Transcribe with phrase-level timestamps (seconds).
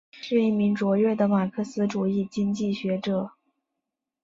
[0.09, 3.33] 是一名卓越的马克思主义经济学者。